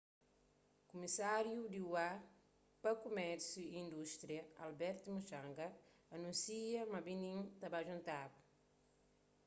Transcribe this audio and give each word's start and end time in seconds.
kumisáriu 0.89 1.61
di 1.73 1.79
ua 1.93 2.09
pa 2.81 2.91
kumérsiu 3.03 3.63
y 3.67 3.75
indústria 3.85 4.41
albert 4.65 5.01
muchanga 5.15 5.67
anúnsia 6.15 6.81
ma 6.91 6.99
benim 7.07 7.39
ta 7.59 7.67
ba 7.73 7.79
djuntaba 7.83 8.37